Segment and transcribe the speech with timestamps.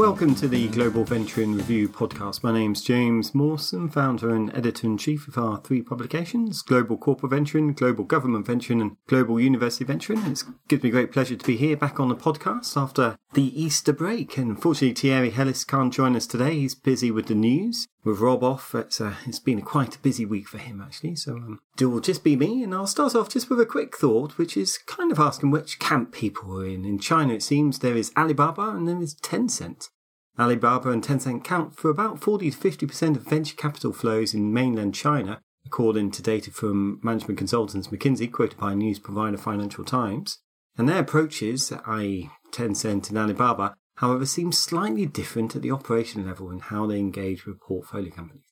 [0.00, 2.42] Welcome to the Global Venturing Review podcast.
[2.42, 7.32] My name's James Mawson, founder and editor in chief of our three publications Global Corporate
[7.32, 10.24] Venturing, Global Government Venturing, and Global University Venturing.
[10.24, 13.92] It gives me great pleasure to be here back on the podcast after the Easter
[13.92, 14.38] break.
[14.38, 16.54] And unfortunately, Thierry Heles can't join us today.
[16.54, 17.86] He's busy with the news.
[18.02, 21.16] With Rob off, it's, uh, it's been quite a busy week for him actually.
[21.16, 23.96] So um, it will just be me, and I'll start off just with a quick
[23.96, 26.86] thought, which is kind of asking which camp people are in.
[26.86, 29.90] In China, it seems there is Alibaba and there is Tencent.
[30.38, 34.94] Alibaba and Tencent count for about 40 to 50% of venture capital flows in mainland
[34.94, 40.38] China, according to data from management consultants McKinsey, quoted by news provider Financial Times.
[40.78, 46.50] And their approaches, i.e., Tencent and Alibaba, however, seem slightly different at the operation level
[46.50, 48.44] in how they engage with portfolio companies.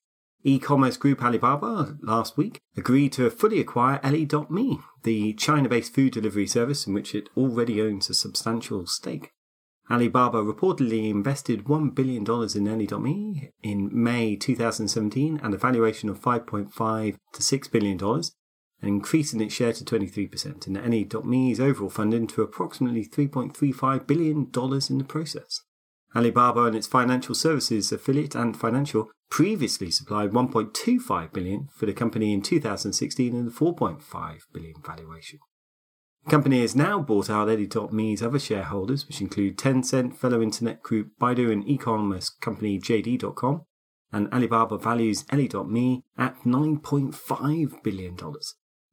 [0.45, 6.87] E-commerce group Alibaba last week agreed to fully acquire Ele.me, the China-based food delivery service
[6.87, 9.33] in which it already owns a substantial stake.
[9.91, 12.23] Alibaba reportedly invested $1 billion
[12.55, 17.99] in Ele.me in May 2017 at a valuation of $5.5 to $6 billion,
[18.81, 24.51] and increasing its share to 23%, and Ele.me's overall funding to approximately $3.35 billion
[24.91, 25.63] in the process.
[26.15, 32.33] Alibaba and its financial services affiliate Ant Financial previously supplied 1.25 billion for the company
[32.33, 35.39] in 2016 and a 4.5 billion valuation.
[36.25, 41.13] The company has now bought out Ele.me's other shareholders, which include Tencent, fellow internet group
[41.21, 43.63] Baidu, and e-commerce company JD.com.
[44.13, 48.17] And Alibaba values Ele.me at $9.5 billion.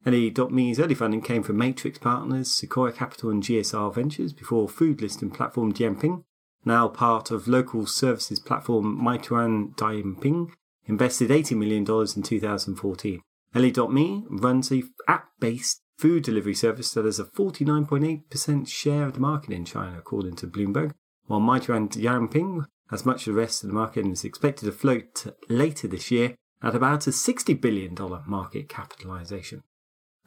[0.06, 5.30] Ele.me's early funding came from Matrix Partners, Sequoia Capital, and GSR Ventures before food listing
[5.30, 6.22] platform Dianping,
[6.64, 10.50] now part of local services platform Meituan Dianping,
[10.84, 13.20] invested $80 million in 2014.
[13.54, 19.52] Ele.me runs a app-based food delivery service that has a 49.8% share of the market
[19.52, 20.92] in China, according to Bloomberg,
[21.26, 24.72] while Meituan Dianping has much of the rest of the market and is expected to
[24.72, 29.62] float later this year at about a $60 billion market capitalization.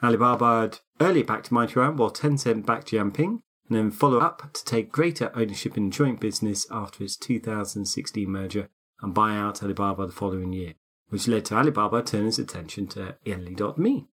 [0.01, 4.91] Alibaba had earlier backed Meituan, while Tencent backed Dianping, and then followed up to take
[4.91, 8.69] greater ownership in joint business after its 2016 merger
[9.01, 10.73] and buy out Alibaba the following year,
[11.09, 14.07] which led to Alibaba turning its attention to Ele.me.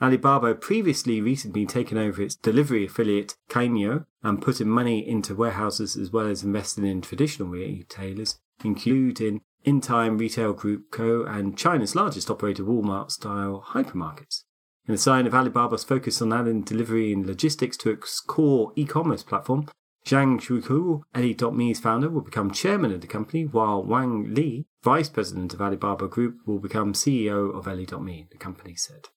[0.00, 6.12] Alibaba previously recently taken over its delivery affiliate Cainiao and putting money into warehouses as
[6.12, 11.24] well as investing in traditional retailers, including Intime Retail Group Co.
[11.24, 14.44] and China's largest operator Walmart style hypermarkets.
[14.86, 19.22] In a sign of Alibaba's focus on adding delivery and logistics to its core e-commerce
[19.22, 19.66] platform,
[20.06, 25.52] Zhang Xuhao, Ele.me's founder, will become chairman of the company, while Wang Li, vice president
[25.52, 29.08] of Alibaba Group, will become CEO of Ele.me, the company said.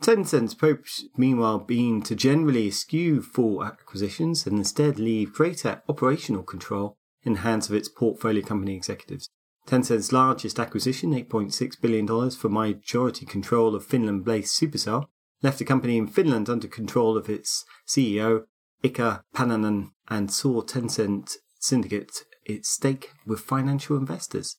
[0.00, 6.96] Tencent's approach, meanwhile, being to generally eschew full acquisitions and instead leave greater operational control
[7.22, 9.28] in the hands of its portfolio company executives.
[9.66, 15.04] Tencent's largest acquisition, $8.6 billion for majority control of Finland based Supercell,
[15.42, 18.44] left the company in Finland under control of its CEO,
[18.82, 24.56] Ilkka Paananen, and saw Tencent syndicate its stake with financial investors.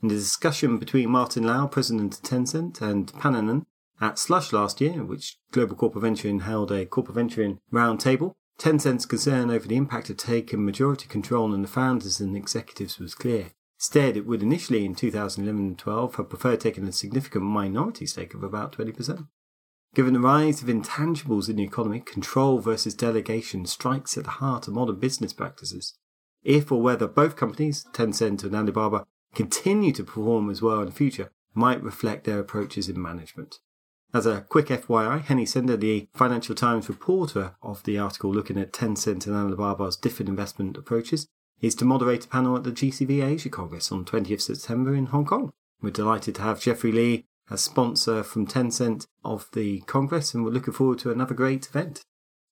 [0.00, 3.66] In the discussion between Martin Lau, president of Tencent, and Paananen,
[4.00, 9.50] at Slush last year, which Global Corporate Venturing held a Corporate Venturing roundtable, Tencent's concern
[9.50, 13.50] over the impact of taking majority control on the founders and executives was clear.
[13.78, 18.32] Instead, it would initially in 2011 and 12 have preferred taking a significant minority stake
[18.34, 19.26] of about 20%.
[19.94, 24.66] Given the rise of intangibles in the economy, control versus delegation strikes at the heart
[24.66, 25.94] of modern business practices.
[26.42, 30.92] If or whether both companies, Tencent and Alibaba, continue to perform as well in the
[30.92, 33.58] future, might reflect their approaches in management.
[34.14, 38.72] As a quick FYI, Henny Sender, the Financial Times reporter of the article looking at
[38.72, 41.26] Tencent and Alibaba's different investment approaches,
[41.60, 45.24] is to moderate a panel at the GCV Asia Congress on 20th September in Hong
[45.24, 45.50] Kong.
[45.82, 50.52] We're delighted to have Jeffrey Lee as sponsor from Tencent of the Congress, and we're
[50.52, 52.04] looking forward to another great event.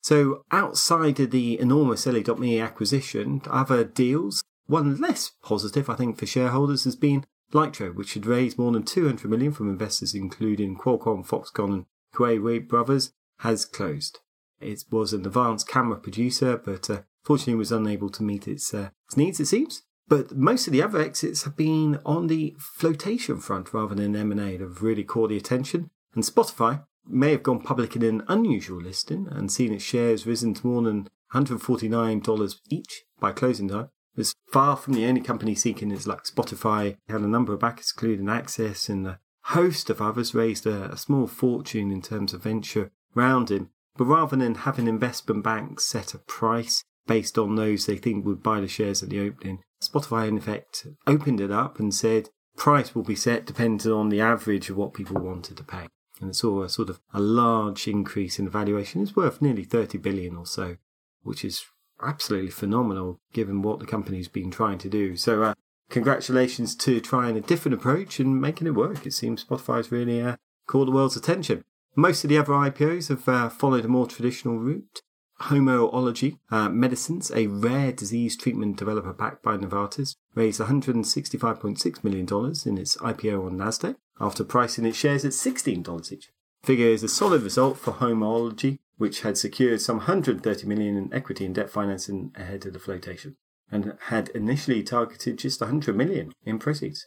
[0.02, 6.26] So, outside of the enormous Ele.me acquisition, other deals, one less positive, I think, for
[6.26, 11.26] shareholders has been Lytro, which had raised more than 200 million from investors including Qualcomm,
[11.26, 14.18] Foxconn, and Huayi Brothers, has closed.
[14.60, 18.90] It was an advanced camera producer, but uh, fortunately was unable to meet its, uh,
[19.06, 19.82] its needs, it seems.
[20.08, 24.56] But most of the other exits have been on the flotation front rather than M&A
[24.56, 25.90] that have really caught the attention.
[26.14, 30.54] And Spotify may have gone public in an unusual listing and seen its shares risen
[30.54, 35.90] to more than $149 each by closing time, was far from the only company seeking
[35.90, 40.34] its like Spotify had a number of backers, including Access and a host of others,
[40.34, 43.70] raised a, a small fortune in terms of venture round rounding.
[43.96, 48.42] But rather than having investment banks set a price based on those they think would
[48.42, 52.94] buy the shares at the opening, Spotify, in effect, opened it up and said price
[52.94, 55.88] will be set depending on the average of what people wanted to pay.
[56.20, 59.02] And it saw a sort of a large increase in valuation.
[59.02, 60.76] It's worth nearly 30 billion or so,
[61.22, 61.64] which is
[62.04, 65.16] absolutely phenomenal given what the company's been trying to do.
[65.16, 65.54] So, uh,
[65.90, 69.06] congratulations to trying a different approach and making it work.
[69.06, 71.64] It seems Spotify's really uh, caught the world's attention.
[71.94, 75.02] Most of the other IPOs have uh, followed a more traditional route.
[75.42, 82.26] Homology uh, Medicines, a rare disease treatment developer backed by Novartis, raised $165.6 million
[82.64, 86.30] in its IPO on Nasdaq after pricing its shares at $16 each.
[86.62, 91.44] Figure is a solid result for Homology, which had secured some 130 million in equity
[91.44, 93.36] and debt financing ahead of the flotation,
[93.70, 97.06] and had initially targeted just 100 million in proceeds.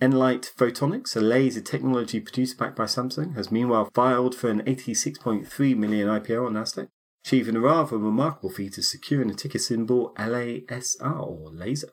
[0.00, 5.76] nLight Photonics, a laser technology producer backed by Samsung, has meanwhile filed for an 86.3
[5.76, 6.88] million IPO on Nasdaq
[7.24, 11.90] achieving a rather remarkable feat of securing a ticker symbol LASR, or laser.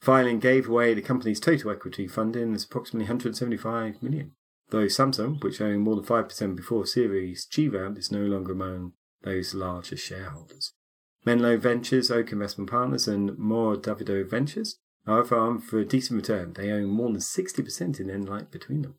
[0.00, 4.32] Filing gave away the company's total equity funding as approximately 175 million,
[4.70, 8.92] though Samsung, which owned more than 5% before Series G round, is no longer among
[9.22, 10.72] those largest shareholders.
[11.24, 16.52] Menlo Ventures, Oak Investment Partners, and Mohr Davidow Ventures are armed for a decent return.
[16.52, 18.94] They own more than 60% in nLight between them.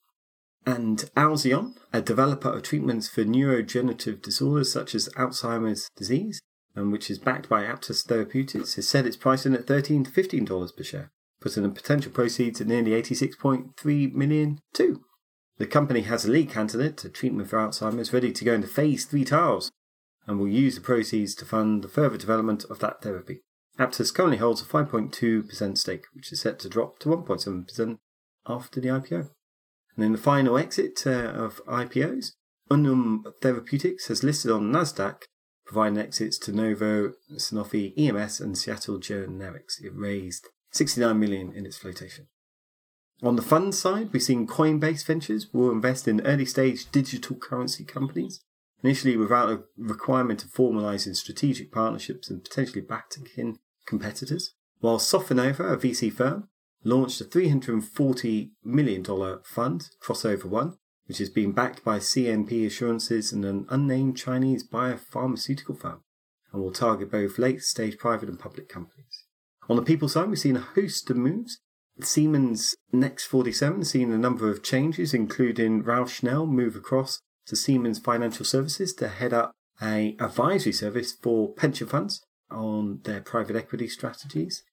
[0.65, 6.41] And Alzheon, a developer of treatments for neurodegenerative disorders such as Alzheimer's disease,
[6.75, 10.75] and which is backed by Aptus Therapeutics, has set its pricing at 13 to $15
[10.75, 15.01] per share, putting the potential proceeds at nearly 86.3 million too.
[15.57, 19.05] The company has a lead candidate, a treatment for Alzheimer's, ready to go into phase
[19.05, 19.71] 3 trials,
[20.27, 23.41] and will use the proceeds to fund the further development of that therapy.
[23.79, 27.97] Aptus currently holds a 5.2% stake, which is set to drop to 1.7%
[28.47, 29.29] after the IPO.
[29.95, 32.33] And in the final exit uh, of IPOs,
[32.69, 35.23] Unum Therapeutics has listed on NASDAQ,
[35.65, 39.79] providing exits to Novo, Sanofi, EMS, and Seattle Genetics.
[39.79, 42.27] It raised 69 million in its flotation.
[43.23, 47.83] On the fund side, we've seen Coinbase Ventures will invest in early stage digital currency
[47.83, 48.41] companies,
[48.83, 54.53] initially without a requirement of formalizing strategic partnerships and potentially backing competitors.
[54.79, 56.49] While Sofinnova, a VC firm,
[56.83, 59.03] launched a $340 million
[59.43, 60.77] fund, Crossover One,
[61.07, 66.01] which is being backed by CNP Assurances and an unnamed Chinese biopharmaceutical firm,
[66.51, 69.23] and will target both late stage private and public companies.
[69.69, 71.61] On the people side, we've seen a host of moves.
[72.01, 77.99] Siemens Next 47 seen a number of changes, including Ralf Schnell move across to Siemens
[77.99, 79.51] Financial Services to head up
[79.81, 84.63] a advisory service for pension funds on their private equity strategies.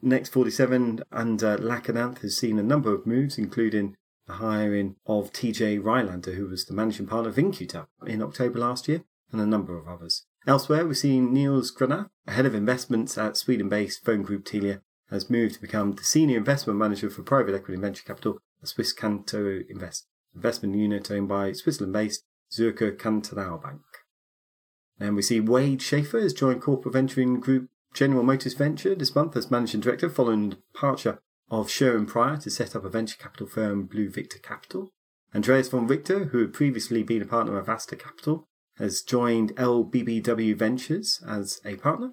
[0.00, 3.94] Next 47 under uh, has seen a number of moves, including
[4.26, 8.88] the hiring of TJ Rylander, who was the managing partner of In-Q-Tel in October last
[8.88, 10.24] year, and a number of others.
[10.46, 14.80] Elsewhere, we've seen Niels Granath, head of investments at Sweden based phone group Telia,
[15.12, 18.68] has moved to become the senior investment manager for private equity and venture capital at
[18.68, 23.80] Swisscanto Invest, investment unit owned by Switzerland based Zürcher Kantonalbank.
[24.98, 29.36] And we see Wade Schaefer has joined corporate venturing group General Motors Venture this month
[29.36, 31.20] as managing director following the departure
[31.50, 34.90] of Sherwin Prior to set up a venture capital firm, Blue Victor Capital.
[35.34, 38.46] Andreas von Richter, who had previously been a partner of Asta Capital,
[38.78, 42.12] has joined LBBW Ventures as a partner.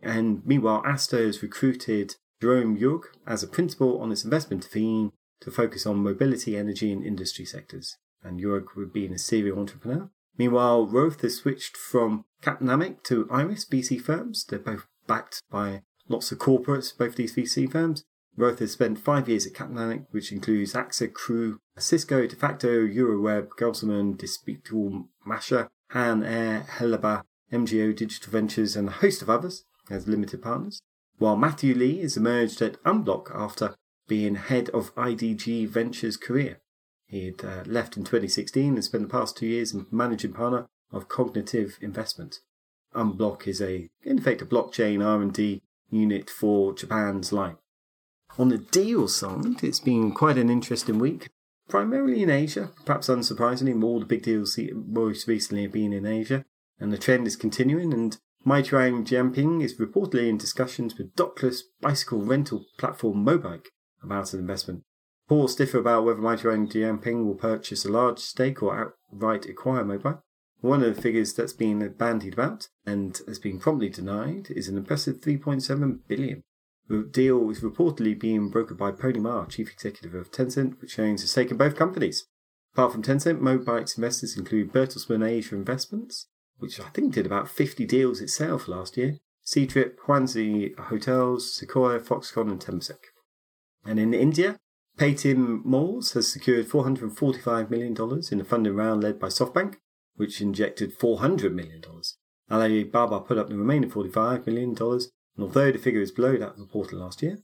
[0.00, 5.50] And meanwhile, Asta has recruited Jerome Jurg as a principal on its investment team to
[5.50, 7.96] focus on mobility, energy, and industry sectors.
[8.22, 10.10] And Jurg would be a serial entrepreneur.
[10.36, 14.44] Meanwhile, Roth has switched from Capnamic to Iris VC firms.
[14.44, 18.04] They're both backed by lots of corporates, both these VC firms.
[18.36, 23.48] Roth has spent five years at Capnamic, which includes AXA, Crew, Cisco, De facto, Euroweb,
[23.58, 30.06] Gelselman, Despicable Masha, Han Air, Helaba, MGO Digital Ventures, and a host of others as
[30.06, 30.80] limited partners.
[31.18, 33.74] While Matthew Lee has emerged at Unblock after
[34.08, 36.60] being head of IDG Ventures career.
[37.06, 41.08] He had uh, left in 2016 and spent the past two years managing partner of
[41.08, 42.40] Cognitive Investment.
[42.94, 47.56] Unblock is a, in effect, a blockchain R&D unit for Japan's line.
[48.38, 51.28] On the deal side, it's been quite an interesting week,
[51.68, 52.70] primarily in Asia.
[52.84, 56.44] Perhaps unsurprisingly, more the big deals most recently have been in Asia,
[56.78, 57.92] and the trend is continuing.
[57.92, 63.66] And Meituan Dianping is reportedly in discussions with dockless bicycle rental platform Mobike
[64.02, 64.84] about an investment.
[65.28, 70.20] Reports differ about whether Meituan Dianping will purchase a large stake or outright acquire Mobike.
[70.60, 74.76] One of the figures that's been bandied about and has been promptly denied is an
[74.76, 76.42] impressive 3.7 billion.
[76.88, 81.22] The deal is reportedly being brokered by Pony Ma, chief executive of Tencent, which owns
[81.22, 82.26] a stake in both companies.
[82.72, 87.86] Apart from Tencent, Mobike's investors include Bertelsmann Asia Investments, which I think did about 50
[87.86, 92.98] deals itself last year, Sea Trip, Huazhu Hotels, Sequoia, Foxconn, and Temasek.
[93.84, 94.58] And in India,
[94.98, 97.96] Paytm Malls has secured $445 million
[98.32, 99.76] in a funding round led by SoftBank,
[100.16, 101.82] which injected $400 million.
[102.50, 106.98] Alibaba put up the remaining $45 million, and although the figure is below that reported
[106.98, 107.38] last year,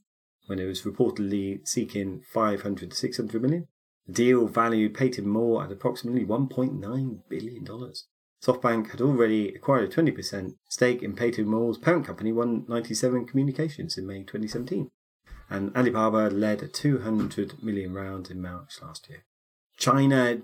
[0.47, 3.67] when it was reportedly seeking 500 to 600 million,
[4.05, 7.67] the deal valued Paytm Mall at approximately $1.9 billion.
[8.45, 14.05] SoftBank had already acquired a 20% stake in Paytm Mall's parent company, One97 Communications, in
[14.05, 14.91] May 2017
[15.49, 19.23] and Alibaba led a 200 million round in March last year.
[19.77, 20.41] China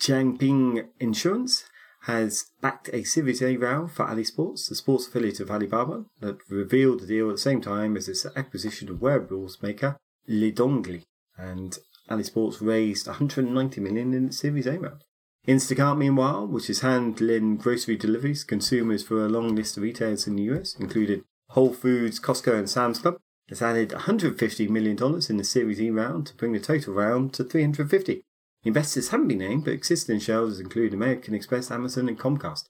[0.00, 1.64] Jiangping Insurance
[2.02, 7.00] has backed a Series A round for AliSports, the sports affiliate of Alibaba, that revealed
[7.00, 9.96] the deal at the same time as its acquisition of wearables maker
[10.28, 11.04] Lidongli,
[11.38, 11.78] and
[12.10, 15.04] AliSports raised 190 million in its Series A round.
[15.46, 20.36] Instacart, meanwhile, which is handling grocery deliveries consumers for a long list of retailers in
[20.36, 23.16] the US, including Whole Foods, Costco, and Sam's Club,
[23.48, 24.96] has added $150 million
[25.28, 28.22] in the Series E round to bring the total round to 350.
[28.64, 32.68] Investors haven't been named, but existing shareholders include American Express, Amazon, and Comcast.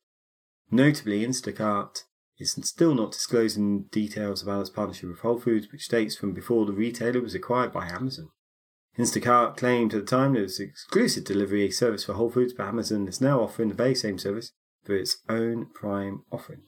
[0.71, 2.05] Notably, Instacart
[2.39, 6.65] is still not disclosing details about its partnership with Whole Foods, which dates from before
[6.65, 8.31] the retailer was acquired by Amazon.
[8.99, 12.67] Instacart claimed at the time that it was exclusive delivery service for Whole Foods, but
[12.67, 14.53] Amazon is now offering the very same service
[14.85, 16.63] for its own Prime offering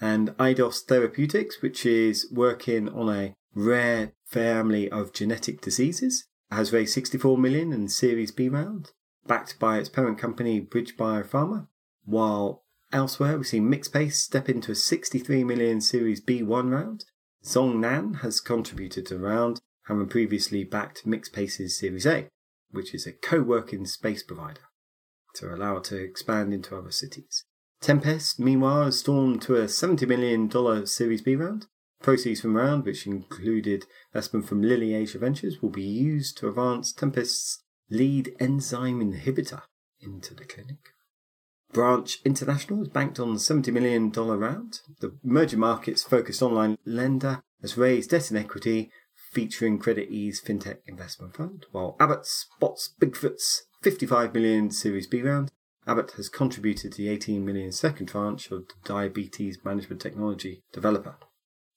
[0.00, 6.94] and Eidos Therapeutics, which is working on a rare family of genetic diseases, has raised
[6.94, 8.92] 64 million in Series B round,
[9.26, 11.66] backed by its parent company BridgeBio Pharma,
[12.04, 17.04] while elsewhere we see Mixpace step into a 63 million Series B1 round.
[17.44, 22.28] Zhongnan has contributed to round, having previously backed Mixpace's Series A,
[22.70, 24.60] which is a co-working space provider
[25.34, 27.44] to allow it to expand into other cities.
[27.80, 31.66] Tempest, meanwhile, stormed to a $70 million Series B round.
[32.02, 36.92] Proceeds from round, which included investment from Lilly Asia Ventures, will be used to advance
[36.92, 39.62] Tempest's lead enzyme inhibitor
[40.00, 40.78] into the clinic.
[41.72, 44.80] Branch International is banked on the $70 million round.
[45.00, 48.90] The emerging markets focused online lender has raised debt and equity
[49.30, 55.50] featuring CreditEase FinTech Investment Fund, while Abbott spots Bigfoot's 55 million Series B round
[55.88, 61.16] Abbott has contributed to the 18 million second tranche of the diabetes management technology developer.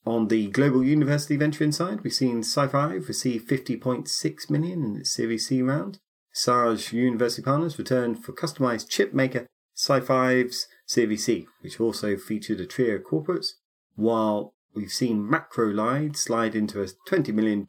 [0.05, 5.47] On the global university venture side, we've seen SiFive receive 50.6 million in its Series
[5.47, 5.99] C round.
[6.33, 12.65] Sage University Partners returned for customized chip maker SiFive's Series C, which also featured a
[12.65, 13.51] trio of corporates,
[13.95, 17.67] while we've seen Macrolide slide into a $20 million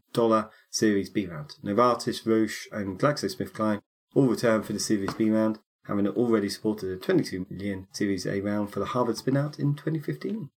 [0.71, 1.55] Series B round.
[1.65, 3.81] Novartis, Roche, and GlaxoSmithKline
[4.15, 8.41] all returned for the Series B round, having already supported a 22 million Series A
[8.41, 10.51] round for the Harvard spinout in 2015.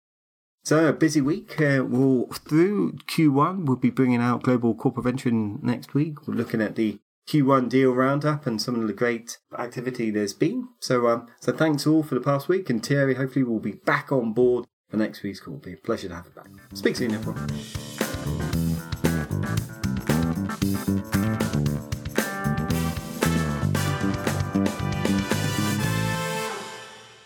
[0.64, 1.60] So a busy week.
[1.60, 3.66] Uh, we'll through Q1.
[3.66, 6.26] We'll be bringing out Global Corporate Venture next week.
[6.26, 10.70] We're looking at the Q1 deal roundup and some of the great activity there's been.
[10.80, 14.12] So, um, so thanks all for the past week, and Thierry hopefully will be back
[14.12, 15.56] on board for next week's call.
[15.56, 16.52] It'll be a pleasure to have you back.
[16.76, 17.48] Speak soon, everyone.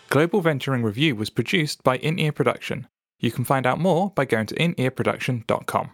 [0.08, 2.86] Global Venturing Review was produced by In Ear Production.
[3.18, 5.90] You can find out more by going to inearproduction.com.